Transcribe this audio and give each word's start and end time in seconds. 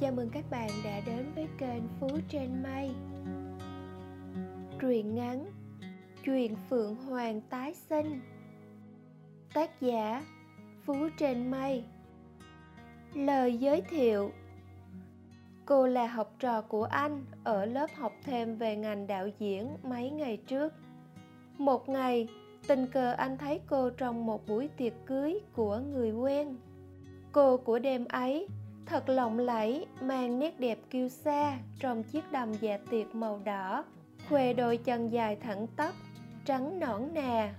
Chào 0.00 0.12
mừng 0.12 0.30
các 0.30 0.44
bạn 0.50 0.70
đã 0.84 1.00
đến 1.06 1.32
với 1.34 1.48
kênh 1.58 1.82
Phú 2.00 2.08
Trên 2.28 2.62
Mây 2.62 2.90
Truyện 4.80 5.14
ngắn 5.14 5.46
Chuyện 6.24 6.56
Phượng 6.70 6.94
Hoàng 6.94 7.40
tái 7.40 7.74
sinh 7.74 8.20
Tác 9.54 9.80
giả 9.80 10.24
Phú 10.84 10.94
Trên 11.18 11.50
Mây 11.50 11.84
Lời 13.14 13.56
giới 13.56 13.80
thiệu 13.80 14.30
Cô 15.66 15.86
là 15.86 16.06
học 16.06 16.34
trò 16.38 16.60
của 16.60 16.84
anh 16.84 17.24
ở 17.44 17.64
lớp 17.64 17.90
học 17.96 18.12
thêm 18.24 18.56
về 18.56 18.76
ngành 18.76 19.06
đạo 19.06 19.28
diễn 19.38 19.76
mấy 19.82 20.10
ngày 20.10 20.36
trước. 20.36 20.72
Một 21.58 21.88
ngày, 21.88 22.28
tình 22.68 22.86
cờ 22.86 23.12
anh 23.12 23.38
thấy 23.38 23.60
cô 23.66 23.90
trong 23.90 24.26
một 24.26 24.46
buổi 24.46 24.68
tiệc 24.68 24.92
cưới 25.06 25.40
của 25.52 25.78
người 25.92 26.12
quen. 26.12 26.56
Cô 27.32 27.56
của 27.56 27.78
đêm 27.78 28.04
ấy 28.08 28.48
thật 28.86 29.08
lộng 29.08 29.38
lẫy, 29.38 29.86
mang 30.00 30.38
nét 30.38 30.60
đẹp 30.60 30.78
kiêu 30.90 31.08
sa 31.08 31.58
trong 31.80 32.02
chiếc 32.02 32.32
đầm 32.32 32.52
dạ 32.52 32.78
tiệc 32.90 33.14
màu 33.14 33.40
đỏ 33.44 33.84
khoe 34.28 34.52
đôi 34.52 34.76
chân 34.76 35.08
dài 35.08 35.36
thẳng 35.36 35.66
tắp, 35.76 35.94
trắng 36.44 36.80
nõn 36.80 37.14
nà. 37.14 37.54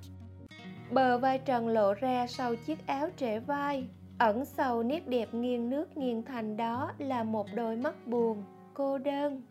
Bờ 0.91 1.17
vai 1.17 1.39
trần 1.39 1.67
lộ 1.67 1.93
ra 1.93 2.27
sau 2.27 2.55
chiếc 2.55 2.87
áo 2.87 3.09
trễ 3.17 3.39
vai, 3.39 3.87
ẩn 4.17 4.45
sâu 4.45 4.83
nét 4.83 5.07
đẹp 5.07 5.33
nghiêng 5.33 5.69
nước 5.69 5.97
nghiêng 5.97 6.23
thành 6.23 6.57
đó 6.57 6.91
là 6.97 7.23
một 7.23 7.47
đôi 7.55 7.75
mắt 7.75 8.07
buồn, 8.07 8.43
cô 8.73 8.97
đơn. 8.97 9.41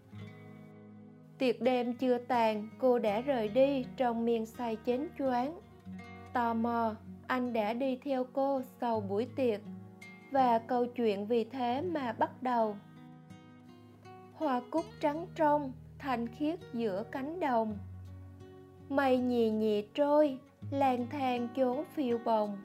Tiệc 1.39 1.61
đêm 1.61 1.95
chưa 1.95 2.19
tàn, 2.19 2.69
cô 2.79 2.99
đã 2.99 3.21
rời 3.21 3.49
đi 3.49 3.85
trong 3.97 4.25
miên 4.25 4.47
say 4.47 4.77
chén 4.87 5.09
choáng. 5.19 5.61
Tò 6.33 6.55
mò, 6.55 6.95
anh 7.27 7.53
đã 7.53 7.73
đi 7.73 7.99
theo 8.05 8.27
cô 8.33 8.63
sau 8.81 9.01
buổi 9.01 9.27
tiệc 9.37 9.61
và 10.37 10.59
câu 10.59 10.87
chuyện 10.87 11.27
vì 11.27 11.45
thế 11.45 11.81
mà 11.81 12.13
bắt 12.13 12.43
đầu. 12.43 12.77
Hoa 14.35 14.61
cúc 14.71 14.85
trắng 15.01 15.27
trong, 15.35 15.73
thanh 15.99 16.29
khiết 16.29 16.59
giữa 16.73 17.05
cánh 17.13 17.41
đồng. 17.41 17.79
Mây 18.89 19.19
nhì 19.19 19.51
nhì 19.51 19.83
trôi 19.95 20.39
lang 20.71 21.07
thang 21.11 21.49
chốn 21.57 21.85
phiêu 21.95 22.19
bồng. 22.25 22.59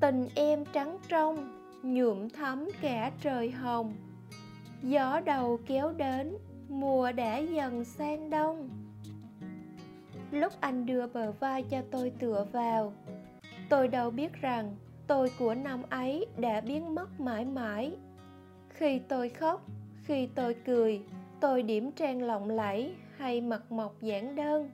Tình 0.00 0.28
em 0.34 0.64
trắng 0.72 0.98
trong, 1.08 1.62
nhuộm 1.82 2.28
thắm 2.28 2.68
cả 2.80 3.10
trời 3.20 3.50
hồng. 3.50 3.94
Gió 4.82 5.20
đầu 5.24 5.60
kéo 5.66 5.92
đến, 5.92 6.36
mùa 6.68 7.12
đã 7.12 7.38
dần 7.38 7.84
sang 7.84 8.30
đông. 8.30 8.70
Lúc 10.30 10.52
anh 10.60 10.86
đưa 10.86 11.06
bờ 11.06 11.32
vai 11.32 11.62
cho 11.62 11.82
tôi 11.90 12.12
tựa 12.18 12.46
vào, 12.52 12.92
tôi 13.68 13.88
đâu 13.88 14.10
biết 14.10 14.32
rằng 14.32 14.76
tôi 15.06 15.30
của 15.38 15.54
năm 15.54 15.82
ấy 15.90 16.26
đã 16.36 16.60
biến 16.60 16.94
mất 16.94 17.20
mãi 17.20 17.44
mãi. 17.44 17.92
Khi 18.68 18.98
tôi 19.08 19.28
khóc, 19.28 19.66
khi 20.04 20.28
tôi 20.34 20.54
cười, 20.54 21.02
tôi 21.40 21.62
điểm 21.62 21.92
trang 21.92 22.22
lộng 22.22 22.50
lẫy 22.50 22.94
hay 23.16 23.40
mặt 23.40 23.72
mộc 23.72 24.02
giản 24.02 24.36
đơn, 24.36 24.70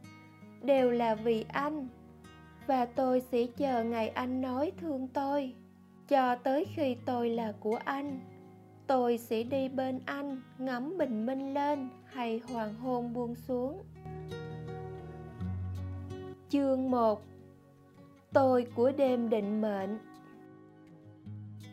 đều 0.62 0.90
là 0.90 1.14
vì 1.14 1.44
anh. 1.48 1.88
Và 2.66 2.84
tôi 2.84 3.20
sẽ 3.20 3.46
chờ 3.56 3.84
ngày 3.84 4.08
anh 4.08 4.40
nói 4.40 4.72
thương 4.80 5.08
tôi. 5.08 5.54
Cho 6.08 6.36
tới 6.36 6.66
khi 6.74 6.96
tôi 7.04 7.30
là 7.30 7.52
của 7.60 7.78
anh, 7.84 8.20
tôi 8.86 9.18
sẽ 9.18 9.42
đi 9.42 9.68
bên 9.68 10.00
anh 10.06 10.42
ngắm 10.58 10.98
bình 10.98 11.26
minh 11.26 11.54
lên 11.54 11.88
hay 12.04 12.40
hoàng 12.48 12.74
hôn 12.74 13.12
buông 13.12 13.34
xuống. 13.34 13.82
Chương 16.48 16.90
1 16.90 17.22
tôi 18.32 18.66
của 18.74 18.92
đêm 18.96 19.30
định 19.30 19.60
mệnh. 19.60 19.98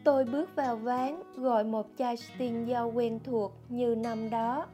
Tôi 0.05 0.25
bước 0.25 0.55
vào 0.55 0.75
ván 0.75 1.23
gọi 1.35 1.63
một 1.63 1.87
chai 1.97 2.17
sting 2.17 2.65
dâu 2.69 2.91
quen 2.91 3.19
thuộc 3.23 3.51
như 3.69 3.95
năm 3.95 4.29
đó. 4.29 4.67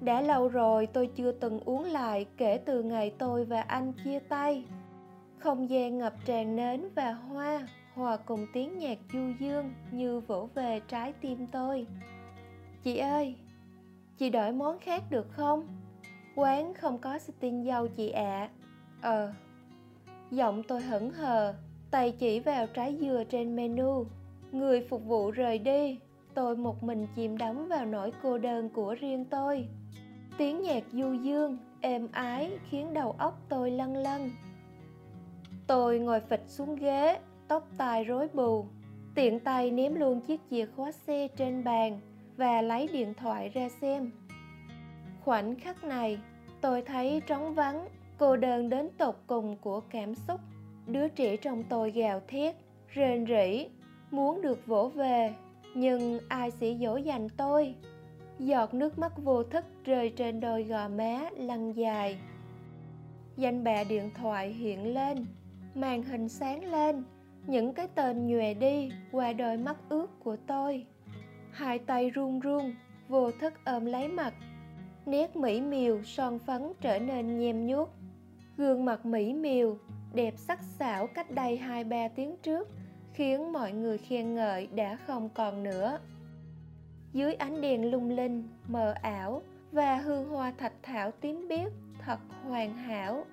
Đã 0.00 0.20
lâu 0.20 0.48
rồi 0.48 0.86
tôi 0.86 1.10
chưa 1.16 1.32
từng 1.32 1.60
uống 1.60 1.84
lại 1.84 2.26
kể 2.36 2.58
từ 2.58 2.82
ngày 2.82 3.12
tôi 3.18 3.44
và 3.44 3.60
anh 3.60 3.92
chia 4.04 4.18
tay. 4.18 4.64
Không 5.38 5.70
gian 5.70 5.98
ngập 5.98 6.14
tràn 6.24 6.56
nến 6.56 6.88
và 6.94 7.12
hoa 7.12 7.68
hòa 7.94 8.16
cùng 8.16 8.46
tiếng 8.52 8.78
nhạc 8.78 8.98
du 9.12 9.32
dương 9.40 9.72
như 9.92 10.20
vỗ 10.20 10.48
về 10.54 10.80
trái 10.88 11.12
tim 11.12 11.46
tôi. 11.46 11.86
Chị 12.82 12.96
ơi, 12.96 13.34
chị 14.18 14.30
đổi 14.30 14.52
món 14.52 14.78
khác 14.78 15.02
được 15.10 15.26
không? 15.30 15.68
Quán 16.36 16.74
không 16.74 16.98
có 16.98 17.18
sting 17.18 17.64
dâu 17.64 17.88
chị 17.88 18.10
ạ. 18.10 18.22
À. 18.40 18.50
Ờ. 19.00 19.32
Giọng 20.30 20.62
tôi 20.62 20.82
hững 20.82 21.10
hờ, 21.10 21.54
tay 21.90 22.12
chỉ 22.18 22.40
vào 22.40 22.66
trái 22.66 22.96
dừa 23.00 23.24
trên 23.30 23.56
menu 23.56 24.06
người 24.58 24.86
phục 24.90 25.04
vụ 25.04 25.30
rời 25.30 25.58
đi, 25.58 25.98
tôi 26.34 26.56
một 26.56 26.82
mình 26.82 27.06
chìm 27.14 27.38
đắm 27.38 27.68
vào 27.68 27.86
nỗi 27.86 28.12
cô 28.22 28.38
đơn 28.38 28.68
của 28.68 28.94
riêng 28.94 29.24
tôi. 29.24 29.68
Tiếng 30.38 30.62
nhạc 30.62 30.84
du 30.92 31.12
dương, 31.12 31.58
êm 31.80 32.08
ái 32.12 32.50
khiến 32.70 32.94
đầu 32.94 33.14
óc 33.18 33.40
tôi 33.48 33.70
lân 33.70 33.96
lân 33.96 34.30
tôi 35.66 35.98
ngồi 35.98 36.20
phịch 36.20 36.42
xuống 36.46 36.76
ghế, 36.76 37.18
tóc 37.48 37.68
tai 37.78 38.04
rối 38.04 38.28
bù. 38.34 38.66
Tiện 39.14 39.40
tay 39.40 39.70
ném 39.70 39.94
luôn 39.94 40.20
chiếc 40.20 40.40
chìa 40.50 40.66
khóa 40.66 40.92
xe 40.92 41.28
trên 41.36 41.64
bàn 41.64 42.00
và 42.36 42.62
lấy 42.62 42.88
điện 42.92 43.14
thoại 43.14 43.48
ra 43.48 43.68
xem. 43.80 44.10
Khoảnh 45.24 45.54
khắc 45.54 45.84
này, 45.84 46.18
tôi 46.60 46.82
thấy 46.82 47.22
trống 47.26 47.54
vắng, 47.54 47.88
cô 48.18 48.36
đơn 48.36 48.68
đến 48.68 48.88
tột 48.98 49.14
cùng 49.26 49.56
của 49.56 49.80
cảm 49.80 50.14
xúc. 50.14 50.40
Đứa 50.86 51.08
trẻ 51.08 51.36
trong 51.36 51.62
tôi 51.68 51.90
gào 51.90 52.20
thét, 52.28 52.56
rên 52.88 53.26
rỉ 53.26 53.68
muốn 54.10 54.42
được 54.42 54.66
vỗ 54.66 54.88
về, 54.88 55.34
nhưng 55.74 56.18
ai 56.28 56.50
sẽ 56.50 56.74
dỗ 56.80 56.96
dành 56.96 57.28
tôi? 57.28 57.74
Giọt 58.38 58.74
nước 58.74 58.98
mắt 58.98 59.12
vô 59.24 59.42
thức 59.42 59.64
rơi 59.84 60.12
trên 60.16 60.40
đôi 60.40 60.64
gò 60.64 60.88
má 60.88 61.20
lăn 61.36 61.72
dài. 61.72 62.18
Danh 63.36 63.64
bạ 63.64 63.84
điện 63.88 64.10
thoại 64.14 64.52
hiện 64.52 64.94
lên, 64.94 65.26
màn 65.74 66.02
hình 66.02 66.28
sáng 66.28 66.64
lên, 66.64 67.04
những 67.46 67.74
cái 67.74 67.88
tên 67.94 68.26
nhòe 68.26 68.54
đi 68.54 68.90
qua 69.12 69.32
đôi 69.32 69.56
mắt 69.56 69.76
ướt 69.88 70.06
của 70.24 70.36
tôi. 70.46 70.86
Hai 71.50 71.78
tay 71.78 72.10
run 72.10 72.40
run, 72.40 72.74
vô 73.08 73.30
thức 73.30 73.52
ôm 73.64 73.84
lấy 73.84 74.08
mặt. 74.08 74.34
Nét 75.06 75.36
mỹ 75.36 75.60
miều 75.60 76.02
son 76.02 76.38
phấn 76.38 76.72
trở 76.80 76.98
nên 76.98 77.38
nhem 77.38 77.66
nhuốc. 77.66 77.90
Gương 78.56 78.84
mặt 78.84 79.06
mỹ 79.06 79.32
miều, 79.32 79.78
đẹp 80.14 80.34
sắc 80.36 80.60
sảo 80.78 81.06
cách 81.06 81.30
đây 81.30 81.56
hai 81.56 81.84
ba 81.84 82.08
tiếng 82.08 82.36
trước 82.42 82.68
khiến 83.16 83.52
mọi 83.52 83.72
người 83.72 83.98
khen 83.98 84.34
ngợi 84.34 84.66
đã 84.66 84.96
không 85.06 85.28
còn 85.34 85.62
nữa. 85.62 85.98
Dưới 87.12 87.34
ánh 87.34 87.60
đèn 87.60 87.90
lung 87.90 88.10
linh, 88.10 88.48
mờ 88.68 88.94
ảo 89.02 89.42
và 89.72 89.96
hương 89.96 90.28
hoa 90.28 90.52
thạch 90.58 90.72
thảo 90.82 91.10
tím 91.10 91.48
biếc 91.48 91.72
thật 91.98 92.18
hoàn 92.44 92.76
hảo, 92.76 93.24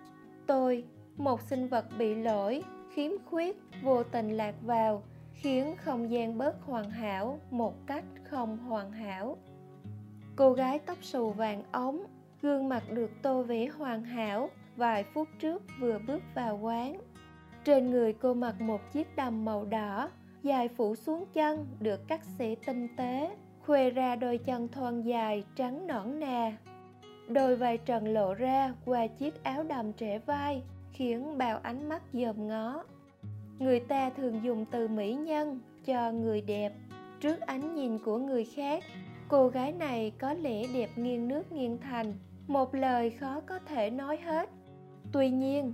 tôi, 0.48 0.84
một 1.18 1.42
sinh 1.42 1.68
vật 1.68 1.86
bị 1.98 2.16
lỗi, 2.16 2.64
khiếm 2.94 3.12
khuyết, 3.26 3.58
vô 3.82 4.04
tình 4.04 4.30
lạc 4.30 4.56
vào, 4.62 5.04
khiến 5.34 5.76
không 5.78 6.12
gian 6.12 6.38
bớt 6.38 6.62
hoàn 6.62 6.90
hảo 6.90 7.40
một 7.52 7.88
cách 7.88 8.06
không 8.24 8.58
hoàn 8.58 8.92
hảo. 8.92 9.38
Cô 10.36 10.54
gái 10.54 10.80
tóc 10.80 10.98
xù 11.02 11.32
vàng 11.32 11.64
ống, 11.72 12.04
gương 12.42 12.70
mặt 12.70 12.84
được 12.92 13.12
tô 13.22 13.44
vẽ 13.44 13.68
hoàn 13.68 14.04
hảo, 14.04 14.50
vài 14.76 15.04
phút 15.14 15.28
trước 15.40 15.64
vừa 15.80 16.00
bước 16.08 16.24
vào 16.36 16.58
quán 16.58 16.98
trên 17.66 17.92
người 17.92 18.14
cô 18.14 18.34
mặc 18.34 18.62
một 18.62 18.92
chiếc 18.92 19.16
đầm 19.16 19.46
màu 19.46 19.66
đỏ, 19.66 20.10
dài 20.44 20.68
phủ 20.68 20.96
xuống 20.96 21.26
chân 21.34 21.68
được 21.80 22.08
cắt 22.08 22.22
xẻ 22.38 22.56
tinh 22.66 22.88
tế, 22.98 23.36
khoe 23.66 23.90
ra 23.90 24.16
đôi 24.16 24.38
chân 24.38 24.68
thon 24.68 25.02
dài 25.02 25.44
trắng 25.56 25.88
nõn 25.88 26.20
nà. 26.20 26.58
Đôi 27.28 27.56
vai 27.56 27.78
trần 27.78 28.08
lộ 28.08 28.34
ra 28.34 28.74
qua 28.86 29.08
chiếc 29.08 29.44
áo 29.44 29.64
đầm 29.64 29.94
trẻ 29.94 30.20
vai, 30.20 30.64
khiến 30.92 31.38
bao 31.38 31.60
ánh 31.64 31.90
mắt 31.90 32.02
dòm 32.14 32.48
ngó. 32.48 32.84
Người 33.60 33.80
ta 33.80 34.10
thường 34.10 34.44
dùng 34.44 34.66
từ 34.72 34.88
mỹ 34.88 35.14
nhân 35.14 35.60
cho 35.86 36.12
người 36.12 36.42
đẹp. 36.42 36.74
Trước 37.20 37.40
ánh 37.40 37.76
nhìn 37.76 38.00
của 38.00 38.18
người 38.18 38.46
khác, 38.46 38.84
cô 39.28 39.48
gái 39.48 39.72
này 39.72 40.12
có 40.20 40.34
lẽ 40.34 40.68
đẹp 40.74 40.90
nghiêng 40.96 41.28
nước 41.28 41.52
nghiêng 41.52 41.78
thành, 41.78 42.14
một 42.48 42.76
lời 42.76 43.10
khó 43.10 43.42
có 43.46 43.60
thể 43.60 43.90
nói 43.90 44.18
hết. 44.18 44.50
Tuy 45.12 45.30
nhiên, 45.30 45.74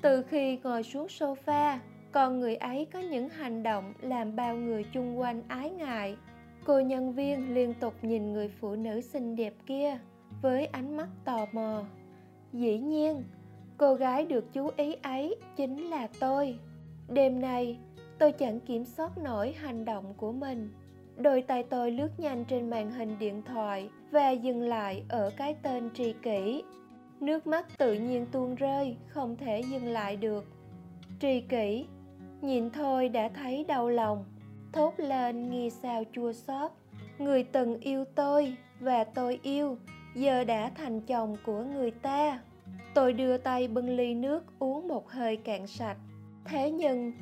từ 0.00 0.22
khi 0.22 0.58
ngồi 0.62 0.82
xuống 0.82 1.06
sofa, 1.06 1.78
con 2.12 2.40
người 2.40 2.56
ấy 2.56 2.86
có 2.92 2.98
những 2.98 3.28
hành 3.28 3.62
động 3.62 3.94
làm 4.00 4.36
bao 4.36 4.56
người 4.56 4.84
chung 4.92 5.18
quanh 5.18 5.42
ái 5.48 5.70
ngại. 5.70 6.16
Cô 6.64 6.80
nhân 6.80 7.12
viên 7.12 7.54
liên 7.54 7.74
tục 7.74 7.94
nhìn 8.02 8.32
người 8.32 8.48
phụ 8.60 8.74
nữ 8.74 9.00
xinh 9.00 9.36
đẹp 9.36 9.54
kia 9.66 9.98
với 10.42 10.66
ánh 10.66 10.96
mắt 10.96 11.08
tò 11.24 11.46
mò. 11.52 11.84
Dĩ 12.52 12.78
nhiên, 12.78 13.22
cô 13.76 13.94
gái 13.94 14.26
được 14.26 14.52
chú 14.52 14.70
ý 14.76 14.94
ấy 15.02 15.36
chính 15.56 15.90
là 15.90 16.08
tôi. 16.20 16.58
Đêm 17.08 17.40
nay, 17.40 17.78
tôi 18.18 18.32
chẳng 18.32 18.60
kiểm 18.60 18.84
soát 18.84 19.18
nổi 19.18 19.52
hành 19.52 19.84
động 19.84 20.14
của 20.16 20.32
mình. 20.32 20.70
Đôi 21.16 21.42
tay 21.42 21.62
tôi 21.62 21.90
lướt 21.90 22.20
nhanh 22.20 22.44
trên 22.44 22.70
màn 22.70 22.90
hình 22.90 23.18
điện 23.18 23.42
thoại 23.42 23.88
và 24.10 24.30
dừng 24.30 24.62
lại 24.62 25.04
ở 25.08 25.30
cái 25.36 25.56
tên 25.62 25.90
tri 25.94 26.12
kỷ 26.22 26.62
nước 27.22 27.46
mắt 27.46 27.78
tự 27.78 27.94
nhiên 27.94 28.26
tuôn 28.32 28.54
rơi, 28.54 28.96
không 29.08 29.36
thể 29.36 29.60
dừng 29.60 29.86
lại 29.86 30.16
được. 30.16 30.44
Trì 31.20 31.40
kỷ, 31.40 31.86
nhìn 32.40 32.70
thôi 32.70 33.08
đã 33.08 33.28
thấy 33.28 33.64
đau 33.68 33.88
lòng. 33.88 34.24
Thốt 34.72 34.94
lên, 34.96 35.50
nghi 35.50 35.70
sao 35.70 36.04
chua 36.12 36.32
xót. 36.32 36.70
Người 37.18 37.42
từng 37.42 37.80
yêu 37.80 38.04
tôi 38.14 38.56
và 38.80 39.04
tôi 39.04 39.40
yêu, 39.42 39.76
giờ 40.14 40.44
đã 40.44 40.70
thành 40.74 41.00
chồng 41.00 41.36
của 41.46 41.62
người 41.62 41.90
ta. 41.90 42.40
Tôi 42.94 43.12
đưa 43.12 43.36
tay 43.36 43.68
bưng 43.68 43.96
ly 43.96 44.14
nước 44.14 44.44
uống 44.58 44.88
một 44.88 45.10
hơi 45.10 45.36
cạn 45.36 45.66
sạch. 45.66 45.96
Thế 46.44 46.70
nhưng, 46.70 47.12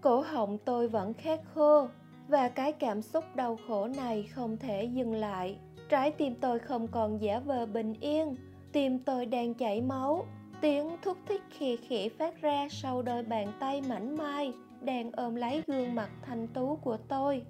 cổ 0.00 0.20
họng 0.20 0.58
tôi 0.58 0.88
vẫn 0.88 1.14
khát 1.14 1.40
khô 1.54 1.88
và 2.28 2.48
cái 2.48 2.72
cảm 2.72 3.02
xúc 3.02 3.24
đau 3.34 3.58
khổ 3.68 3.88
này 3.96 4.22
không 4.22 4.56
thể 4.56 4.84
dừng 4.84 5.14
lại. 5.14 5.56
Trái 5.88 6.10
tim 6.10 6.34
tôi 6.34 6.58
không 6.58 6.88
còn 6.88 7.20
giả 7.20 7.38
vờ 7.38 7.66
bình 7.66 7.94
yên 8.00 8.36
tim 8.74 8.98
tôi 8.98 9.26
đang 9.26 9.54
chảy 9.54 9.80
máu. 9.80 10.26
Tiếng 10.60 10.96
thúc 11.02 11.16
thích 11.28 11.42
khì 11.50 11.76
khỉ 11.76 12.08
phát 12.08 12.40
ra 12.40 12.68
sau 12.70 13.02
đôi 13.02 13.22
bàn 13.22 13.52
tay 13.60 13.82
mảnh 13.88 14.16
mai 14.16 14.52
đang 14.80 15.12
ôm 15.12 15.34
lấy 15.34 15.62
gương 15.66 15.94
mặt 15.94 16.10
thanh 16.22 16.46
tú 16.46 16.78
của 16.82 16.96
tôi. 16.96 17.42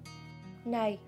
Này, 0.65 0.99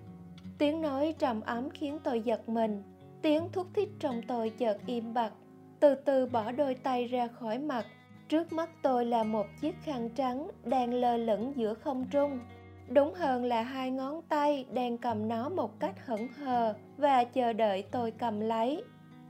tiếng 0.57 0.81
nói 0.81 1.15
trầm 1.19 1.41
ấm 1.41 1.69
khiến 1.69 1.99
tôi 2.03 2.21
giật 2.21 2.49
mình. 2.49 2.83
Tiếng 3.21 3.49
thúc 3.51 3.67
thích 3.73 3.89
trong 3.99 4.21
tôi 4.27 4.49
chợt 4.49 4.77
im 4.85 5.13
bặt, 5.13 5.31
từ 5.79 5.95
từ 5.95 6.25
bỏ 6.25 6.51
đôi 6.51 6.75
tay 6.75 7.07
ra 7.07 7.27
khỏi 7.27 7.57
mặt. 7.57 7.85
Trước 8.29 8.53
mắt 8.53 8.69
tôi 8.81 9.05
là 9.05 9.23
một 9.23 9.45
chiếc 9.61 9.75
khăn 9.83 10.09
trắng 10.09 10.47
đang 10.63 10.93
lơ 10.93 11.17
lửng 11.17 11.53
giữa 11.55 11.73
không 11.73 12.05
trung. 12.11 12.39
Đúng 12.89 13.13
hơn 13.13 13.45
là 13.45 13.61
hai 13.61 13.91
ngón 13.91 14.21
tay 14.29 14.65
đang 14.73 14.97
cầm 14.97 15.27
nó 15.27 15.49
một 15.49 15.79
cách 15.79 15.95
hững 16.05 16.27
hờ 16.27 16.73
và 16.97 17.23
chờ 17.23 17.53
đợi 17.53 17.83
tôi 17.91 18.11
cầm 18.11 18.39
lấy 18.39 18.83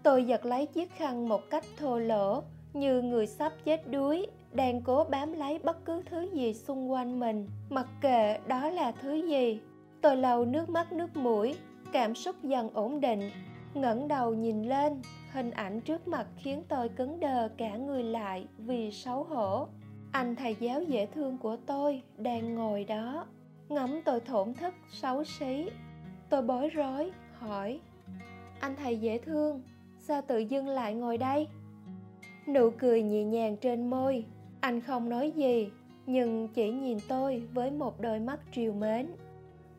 tôi 0.08 0.24
giật 0.24 0.46
lấy 0.46 0.66
chiếc 0.66 0.92
khăn 0.92 1.30
một 1.30 1.50
cách 1.50 1.64
thô 1.78 2.00
lỗ, 2.00 2.44
như 2.74 3.02
người 3.02 3.28
sắp 3.28 3.54
chết 3.66 3.92
đuối, 3.92 4.28
đang 4.54 4.82
cố 4.82 5.04
bám 5.04 5.34
lấy 5.34 5.60
bất 5.60 5.86
cứ 5.86 6.02
thứ 6.10 6.30
gì 6.34 6.54
xung 6.54 6.92
quanh 6.92 7.20
mình. 7.20 7.48
Mặc 7.70 7.88
kệ 8.02 8.40
đó 8.48 8.70
là 8.70 8.92
thứ 8.92 9.14
gì, 9.14 9.60
tôi 10.02 10.18
lau 10.18 10.46
nước 10.46 10.70
mắt 10.70 10.92
nước 10.92 11.16
mũi, 11.16 11.56
cảm 11.92 12.16
xúc 12.16 12.36
dần 12.44 12.70
ổn 12.74 13.02
định, 13.02 13.30
ngẩng 13.74 14.08
đầu 14.08 14.34
nhìn 14.34 14.64
lên, 14.64 15.02
hình 15.32 15.52
ảnh 15.52 15.82
trước 15.82 16.08
mặt 16.08 16.28
khiến 16.38 16.64
tôi 16.68 16.90
cứng 16.90 17.20
đờ 17.20 17.50
cả 17.58 17.78
người 17.78 18.04
lại 18.04 18.48
vì 18.58 18.92
xấu 18.92 19.24
hổ. 19.24 19.68
Anh 20.12 20.36
thầy 20.36 20.56
giáo 20.60 20.84
dễ 20.84 21.06
thương 21.06 21.38
của 21.38 21.58
tôi 21.66 22.02
đang 22.18 22.56
ngồi 22.56 22.84
đó, 22.84 23.26
ngắm 23.70 24.02
tôi 24.06 24.20
thổn 24.20 24.54
thức, 24.54 24.74
xấu 24.92 25.24
xí. 25.24 25.70
Tôi 26.30 26.42
bối 26.42 26.70
rối, 26.70 27.12
hỏi, 27.40 27.80
anh 28.60 28.76
thầy 28.76 28.98
dễ 28.98 29.18
thương 29.18 29.62
sao 30.08 30.22
tự 30.22 30.38
dưng 30.38 30.68
lại 30.68 30.94
ngồi 30.94 31.18
đây? 31.18 31.48
Nụ 32.48 32.70
cười 32.70 33.04
nhẹ 33.04 33.24
nhàng 33.24 33.58
trên 33.58 33.90
môi. 33.90 34.26
Anh 34.62 34.82
không 34.82 35.10
nói 35.10 35.32
gì, 35.32 35.70
nhưng 36.06 36.48
chỉ 36.48 36.72
nhìn 36.72 36.98
tôi 37.08 37.44
với 37.54 37.72
một 37.72 38.02
đôi 38.02 38.20
mắt 38.20 38.40
triều 38.52 38.74
mến. 38.74 39.08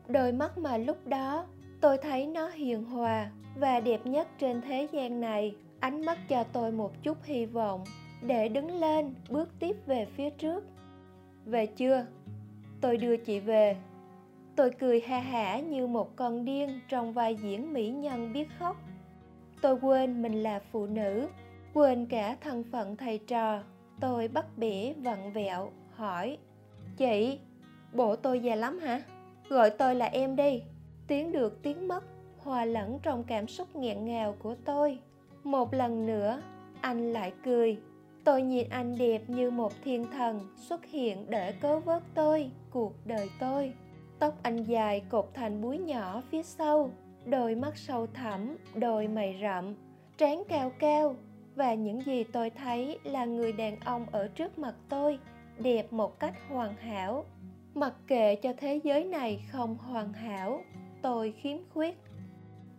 Đôi 0.07 0.31
mắt 0.31 0.57
mà 0.57 0.77
lúc 0.77 1.07
đó 1.07 1.45
tôi 1.81 1.97
thấy 1.97 2.27
nó 2.27 2.49
hiền 2.49 2.83
hòa 2.83 3.31
và 3.59 3.79
đẹp 3.79 4.05
nhất 4.05 4.27
trên 4.39 4.61
thế 4.61 4.87
gian 4.91 5.21
này. 5.21 5.55
Ánh 5.79 6.05
mắt 6.05 6.17
cho 6.29 6.43
tôi 6.43 6.71
một 6.71 7.03
chút 7.03 7.17
hy 7.23 7.45
vọng 7.45 7.83
để 8.21 8.49
đứng 8.49 8.79
lên 8.79 9.13
bước 9.29 9.49
tiếp 9.59 9.75
về 9.85 10.05
phía 10.05 10.29
trước. 10.29 10.63
Về 11.45 11.65
chưa? 11.65 12.05
Tôi 12.81 12.97
đưa 12.97 13.17
chị 13.17 13.39
về. 13.39 13.77
Tôi 14.55 14.71
cười 14.71 15.01
ha 15.01 15.19
hả 15.19 15.59
như 15.59 15.87
một 15.87 16.15
con 16.15 16.45
điên 16.45 16.79
trong 16.89 17.13
vai 17.13 17.35
diễn 17.35 17.73
mỹ 17.73 17.89
nhân 17.89 18.33
biết 18.33 18.47
khóc 18.59 18.75
tôi 19.61 19.75
quên 19.81 20.21
mình 20.21 20.43
là 20.43 20.59
phụ 20.71 20.85
nữ, 20.85 21.27
quên 21.73 22.05
cả 22.05 22.37
thân 22.41 22.63
phận 22.71 22.95
thầy 22.95 23.17
trò. 23.17 23.63
Tôi 23.99 24.27
bắt 24.27 24.45
bẻ, 24.57 24.93
vặn 24.93 25.33
vẹo, 25.33 25.71
hỏi, 25.95 26.37
chị, 26.97 27.39
bộ 27.93 28.15
tôi 28.15 28.39
già 28.39 28.55
lắm 28.55 28.79
hả? 28.79 29.01
Gọi 29.49 29.69
tôi 29.69 29.95
là 29.95 30.05
em 30.05 30.35
đi. 30.35 30.61
Tiếng 31.07 31.31
được 31.31 31.61
tiếng 31.63 31.87
mất, 31.87 32.03
hòa 32.37 32.65
lẫn 32.65 32.99
trong 33.03 33.23
cảm 33.23 33.47
xúc 33.47 33.75
nghẹn 33.75 34.05
ngào 34.05 34.35
của 34.39 34.55
tôi. 34.65 34.99
Một 35.43 35.73
lần 35.73 36.05
nữa, 36.05 36.41
anh 36.81 37.13
lại 37.13 37.33
cười. 37.45 37.77
Tôi 38.23 38.41
nhìn 38.41 38.69
anh 38.69 38.97
đẹp 38.97 39.21
như 39.27 39.51
một 39.51 39.73
thiên 39.83 40.05
thần 40.11 40.47
xuất 40.55 40.85
hiện 40.85 41.25
để 41.29 41.53
cứu 41.61 41.79
vớt 41.79 42.03
tôi, 42.15 42.51
cuộc 42.69 42.93
đời 43.05 43.29
tôi. 43.39 43.73
Tóc 44.19 44.33
anh 44.43 44.63
dài 44.63 45.01
cột 45.09 45.29
thành 45.33 45.61
búi 45.61 45.77
nhỏ 45.77 46.21
phía 46.31 46.43
sau 46.43 46.91
đôi 47.25 47.55
mắt 47.55 47.77
sâu 47.77 48.07
thẳm, 48.07 48.57
đôi 48.75 49.07
mày 49.07 49.39
rậm, 49.41 49.75
trán 50.17 50.43
cao 50.49 50.71
cao. 50.79 51.15
Và 51.55 51.73
những 51.73 52.01
gì 52.05 52.23
tôi 52.23 52.49
thấy 52.49 52.99
là 53.03 53.25
người 53.25 53.51
đàn 53.51 53.79
ông 53.79 54.05
ở 54.11 54.27
trước 54.27 54.59
mặt 54.59 54.75
tôi, 54.89 55.19
đẹp 55.59 55.93
một 55.93 56.19
cách 56.19 56.33
hoàn 56.49 56.75
hảo. 56.75 57.25
Mặc 57.73 57.93
kệ 58.07 58.35
cho 58.35 58.53
thế 58.57 58.79
giới 58.83 59.03
này 59.03 59.43
không 59.51 59.77
hoàn 59.77 60.13
hảo, 60.13 60.61
tôi 61.01 61.31
khiếm 61.31 61.57
khuyết. 61.73 61.97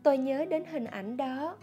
Tôi 0.03 0.19
nhớ 0.19 0.45
đến 0.45 0.65
hình 0.65 0.85
ảnh 0.85 1.17
đó. 1.17 1.57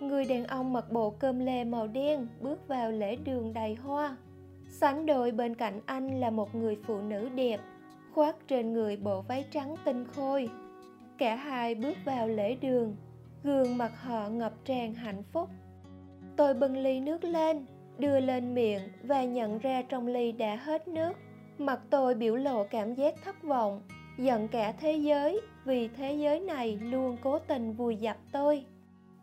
Người 0.00 0.24
đàn 0.24 0.44
ông 0.44 0.72
mặc 0.72 0.84
bộ 0.92 1.10
cơm 1.10 1.38
lê 1.38 1.64
màu 1.64 1.86
đen 1.86 2.26
bước 2.40 2.68
vào 2.68 2.90
lễ 2.90 3.16
đường 3.16 3.52
đầy 3.52 3.74
hoa. 3.74 4.16
Sánh 4.68 5.06
đôi 5.06 5.30
bên 5.32 5.54
cạnh 5.54 5.80
anh 5.86 6.20
là 6.20 6.30
một 6.30 6.54
người 6.54 6.78
phụ 6.86 7.00
nữ 7.00 7.28
đẹp, 7.28 7.60
khoác 8.14 8.36
trên 8.48 8.72
người 8.72 8.96
bộ 8.96 9.22
váy 9.22 9.44
trắng 9.50 9.74
tinh 9.84 10.04
khôi 10.04 10.50
cả 11.20 11.34
hai 11.34 11.74
bước 11.74 11.96
vào 12.04 12.28
lễ 12.28 12.54
đường. 12.54 12.96
Gương 13.44 13.78
mặt 13.78 13.92
họ 14.02 14.28
ngập 14.28 14.52
tràn 14.64 14.94
hạnh 14.94 15.22
phúc. 15.32 15.48
Tôi 16.36 16.54
bưng 16.54 16.76
ly 16.76 17.00
nước 17.00 17.24
lên, 17.24 17.66
đưa 17.98 18.20
lên 18.20 18.54
miệng 18.54 18.80
và 19.02 19.24
nhận 19.24 19.58
ra 19.58 19.82
trong 19.82 20.06
ly 20.06 20.32
đã 20.32 20.56
hết 20.56 20.88
nước. 20.88 21.12
Mặt 21.58 21.80
tôi 21.90 22.14
biểu 22.14 22.36
lộ 22.36 22.64
cảm 22.64 22.94
giác 22.94 23.14
thất 23.24 23.42
vọng, 23.42 23.82
giận 24.18 24.48
cả 24.48 24.72
thế 24.72 24.92
giới 24.92 25.40
vì 25.64 25.88
thế 25.88 26.14
giới 26.14 26.40
này 26.40 26.78
luôn 26.82 27.16
cố 27.22 27.38
tình 27.38 27.72
vùi 27.72 27.96
dập 27.96 28.16
tôi. 28.32 28.64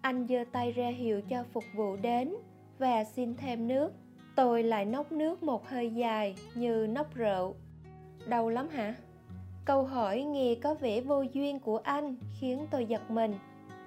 Anh 0.01 0.27
giơ 0.29 0.43
tay 0.51 0.71
ra 0.71 0.87
hiệu 0.87 1.21
cho 1.21 1.43
phục 1.53 1.63
vụ 1.75 1.95
đến 1.95 2.33
và 2.79 3.03
xin 3.03 3.35
thêm 3.35 3.67
nước. 3.67 3.93
Tôi 4.35 4.63
lại 4.63 4.85
nốc 4.85 5.11
nước 5.11 5.43
một 5.43 5.67
hơi 5.67 5.91
dài 5.93 6.35
như 6.55 6.87
nốc 6.89 7.15
rượu. 7.15 7.55
Đau 8.27 8.49
lắm 8.49 8.69
hả? 8.69 8.95
Câu 9.67 9.83
hỏi 9.83 10.21
nghe 10.21 10.55
có 10.55 10.73
vẻ 10.73 11.01
vô 11.01 11.21
duyên 11.33 11.59
của 11.59 11.77
anh 11.77 12.15
khiến 12.39 12.67
tôi 12.71 12.85
giật 12.85 13.11
mình. 13.11 13.35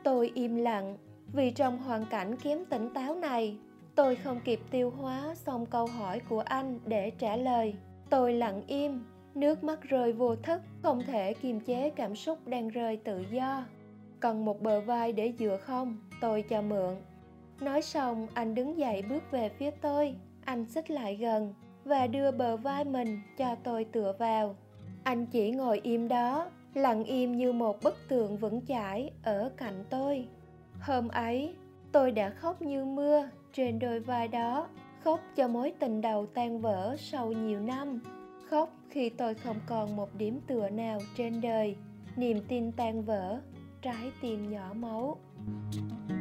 Tôi 0.03 0.31
im 0.35 0.57
lặng, 0.57 0.97
vì 1.33 1.51
trong 1.51 1.79
hoàn 1.79 2.07
cảnh 2.11 2.37
kém 2.37 2.65
tỉnh 2.65 2.91
táo 2.95 3.15
này, 3.15 3.57
tôi 3.95 4.17
không 4.17 4.41
kịp 4.45 4.61
tiêu 4.71 4.91
hóa 4.91 5.35
xong 5.35 5.67
câu 5.67 5.87
hỏi 5.87 6.21
của 6.29 6.41
anh 6.41 6.79
để 6.87 7.11
trả 7.11 7.37
lời. 7.37 7.75
Tôi 8.11 8.35
lặng 8.35 8.63
im, 8.67 9.05
nước 9.35 9.65
mắt 9.65 9.83
rơi 9.83 10.13
vô 10.13 10.37
thức, 10.37 10.63
không 10.83 11.03
thể 11.07 11.35
kiềm 11.35 11.61
chế 11.61 11.91
cảm 11.91 12.17
xúc 12.17 12.39
đang 12.47 12.69
rơi 12.69 12.97
tự 12.97 13.25
do. 13.31 13.65
Cần 14.21 14.45
một 14.45 14.63
bờ 14.63 14.81
vai 14.81 15.13
để 15.13 15.33
dựa 15.39 15.57
không, 15.57 15.97
tôi 16.21 16.43
cho 16.43 16.63
mượn. 16.63 16.97
Nói 17.61 17.83
xong, 17.83 18.27
anh 18.35 18.55
đứng 18.55 18.79
dậy 18.79 19.03
bước 19.09 19.31
về 19.31 19.49
phía 19.49 19.71
tôi. 19.71 20.15
Anh 20.45 20.65
xích 20.65 20.91
lại 20.91 21.17
gần 21.17 21.55
và 21.85 22.07
đưa 22.07 22.31
bờ 22.31 22.57
vai 22.57 22.85
mình 22.85 23.21
cho 23.39 23.55
tôi 23.63 23.85
tựa 23.85 24.15
vào 24.19 24.57
anh 25.05 25.27
chỉ 25.27 25.51
ngồi 25.51 25.81
im 25.83 26.09
đó, 26.09 26.51
lặng 26.75 27.05
im 27.05 27.37
như 27.37 27.53
một 27.53 27.83
bức 27.83 27.97
tường 28.09 28.37
vững 28.37 28.61
chãi 28.67 29.11
ở 29.23 29.51
cạnh 29.57 29.85
tôi. 29.91 30.27
Hôm 30.81 31.09
ấy, 31.09 31.55
tôi 31.93 32.13
đã 32.13 32.31
khóc 32.31 32.63
như 32.63 32.85
mưa 32.85 33.29
trên 33.53 33.79
đôi 33.79 34.01
vai 34.01 34.29
đó, 34.29 34.69
khóc 35.05 35.21
cho 35.37 35.49
mối 35.49 35.73
tình 35.79 36.01
đầu 36.01 36.27
tan 36.27 36.61
vỡ 36.61 36.97
sau 36.99 37.33
nhiều 37.33 37.61
năm. 37.61 38.01
Khóc 38.49 38.71
khi 38.91 39.09
tôi 39.09 39.35
không 39.35 39.57
còn 39.67 39.97
một 39.97 40.15
điểm 40.15 40.41
tựa 40.47 40.69
nào 40.69 40.99
trên 41.17 41.41
đời. 41.41 41.77
Niềm 42.17 42.39
tin 42.49 42.73
tan 42.73 43.03
vỡ, 43.03 43.41
trái 43.83 44.13
tim 44.21 44.51
nhỏ 44.51 44.73
máu. 44.75 45.17
thank 45.73 46.11
you 46.11 46.20